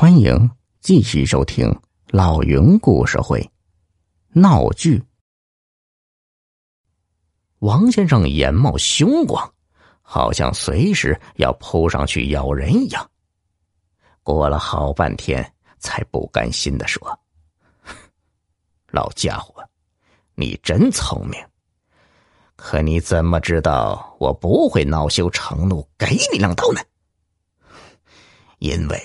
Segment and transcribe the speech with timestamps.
[0.00, 0.48] 欢迎
[0.80, 1.76] 继续收听
[2.10, 3.44] 老云故事会。
[4.28, 5.02] 闹剧。
[7.58, 9.52] 王先生眼冒凶光，
[10.00, 13.10] 好像随时要扑上去咬人一样。
[14.22, 17.18] 过了好半天，才不甘心的说
[18.92, 19.68] ：“老家伙，
[20.36, 21.44] 你真聪明。
[22.54, 26.80] 可你怎么知道我不会恼羞成怒，给你两刀呢？
[28.60, 29.02] 因为……”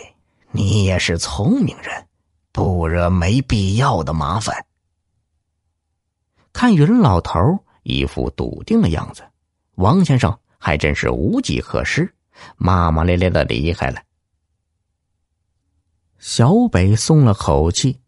[0.56, 2.08] 你也是聪明人，
[2.52, 4.66] 不惹没必要的麻烦。
[6.54, 7.40] 看云老头
[7.82, 9.24] 一副笃定的样子，
[9.76, 12.14] 王先生还真是无计可施，
[12.56, 14.00] 骂骂咧咧的离开了。
[16.20, 18.00] 小北松了口气，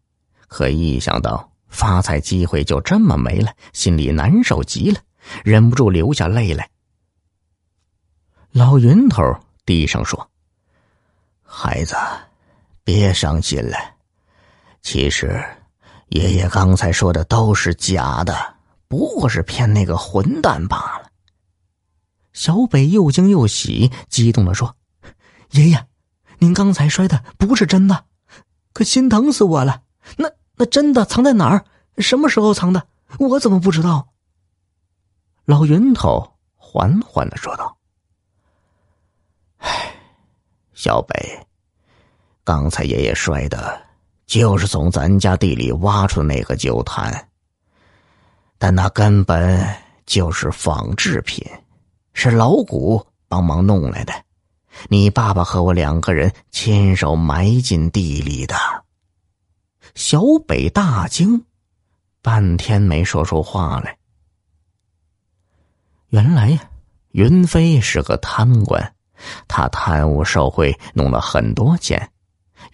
[0.46, 5.00] 可一想到发财机会就这么没了，心里难受极了，
[5.44, 6.70] 忍不住流下泪来。
[8.52, 9.20] 老云头
[9.64, 10.30] 低声说
[11.42, 11.96] ：“孩子。”
[12.86, 13.76] 别伤心了，
[14.80, 15.44] 其实
[16.10, 18.54] 爷爷刚才说的都是假的，
[18.86, 21.10] 不过是骗那个混蛋罢了。
[22.32, 24.76] 小北又惊又喜，激动的说
[25.50, 25.84] ：“爷爷，
[26.38, 28.04] 您刚才摔的不是真的，
[28.72, 29.82] 可心疼死我了。
[30.16, 31.64] 那那真的藏在哪儿？
[31.98, 32.86] 什么时候藏的？
[33.18, 34.10] 我怎么不知道？”
[35.44, 37.78] 老云头缓缓的说道
[39.58, 39.92] ：“唉，
[40.72, 41.44] 小北。”
[42.46, 43.76] 刚才爷爷摔的，
[44.24, 47.28] 就是从咱家地里挖出的那个酒坛，
[48.56, 49.68] 但那根本
[50.06, 51.44] 就是仿制品，
[52.12, 54.12] 是老谷帮忙弄来的。
[54.88, 58.54] 你爸爸和我两个人亲手埋进地里的。
[59.96, 61.44] 小北大惊，
[62.22, 63.98] 半天没说出话来。
[66.10, 66.60] 原来呀，
[67.10, 68.94] 云飞是个贪官，
[69.48, 72.08] 他贪污受贿，弄了很多钱。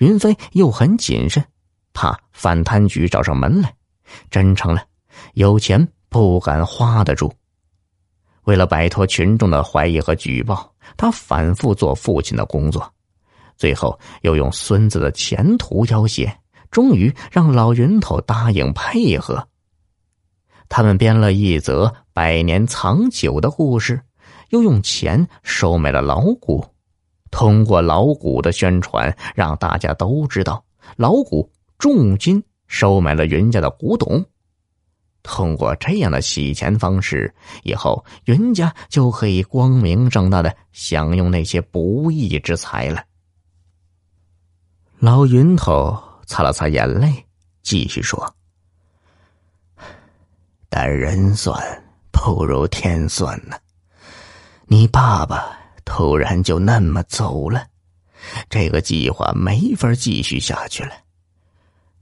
[0.03, 1.45] 云飞又很谨慎，
[1.93, 3.73] 怕反贪局找上门来，
[4.33, 4.83] 真成了
[5.35, 7.33] 有钱不敢花得住。
[8.43, 12.93] 为了摆脱群众的怀疑和举报，他反复做父亲的工作，
[13.57, 16.29] 最后又用孙子的前途要挟，
[16.73, 19.47] 终于让老云头答应配合。
[20.69, 24.01] 他们编了一则百年藏酒的故事，
[24.49, 26.72] 又用钱收买了老谷。
[27.33, 30.63] 通过老谷的宣传，让大家都知道
[30.97, 34.25] 老谷重金收买了云家的古董。
[35.23, 43.03] 通过这样的洗钱方式，以后云家就可以光明正大的享用那些不义之财了。
[44.99, 47.25] 老云头擦了擦眼泪，
[47.63, 48.35] 继续说
[50.69, 51.57] ：“但人算
[52.11, 53.57] 不如天算呢，
[54.67, 55.59] 你爸爸。”
[55.95, 57.67] 突然就那么走了，
[58.49, 60.93] 这个计划没法继续下去了。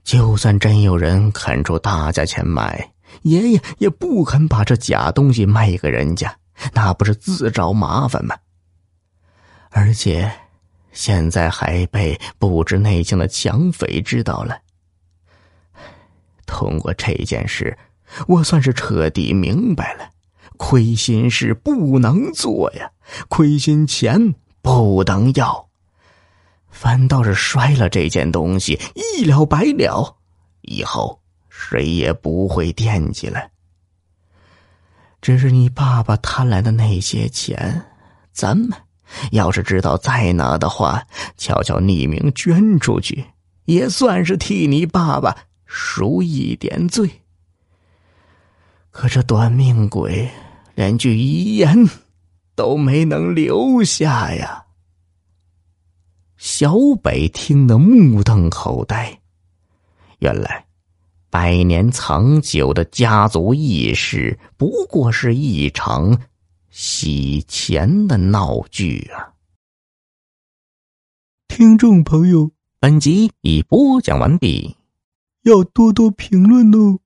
[0.01, 2.89] 就算真有人肯出大价钱买，
[3.23, 6.33] 爷爷也不肯把这假东西卖给人家，
[6.71, 8.33] 那不是自找麻烦吗？
[9.71, 10.31] 而且，
[10.93, 14.57] 现在还被不知内情的抢匪知道了。
[16.45, 17.77] 通过这件事，
[18.25, 20.09] 我算是彻底明白了。
[20.63, 22.91] 亏心事不能做呀，
[23.29, 25.67] 亏心钱不能要。
[26.69, 30.15] 反倒是摔了这件东西，一了百了，
[30.61, 33.49] 以后谁也不会惦记了。
[35.19, 37.83] 只是你爸爸贪来的那些钱，
[38.31, 38.69] 咱们
[39.31, 41.03] 要是知道在哪的话，
[41.37, 43.25] 悄悄匿名捐出去，
[43.65, 45.35] 也算是替你爸爸
[45.65, 47.09] 赎一点罪。
[48.91, 50.29] 可这短命鬼。
[50.81, 51.77] 连句遗言
[52.55, 54.65] 都没能留下呀！
[56.37, 59.21] 小北听得目瞪口呆。
[60.17, 60.65] 原来，
[61.29, 66.19] 百年藏酒的家族义事不过是一场
[66.71, 69.37] 洗钱的闹剧啊！
[71.47, 72.49] 听众朋友，
[72.79, 74.75] 本集已播讲完毕，
[75.43, 76.97] 要多多评论哦。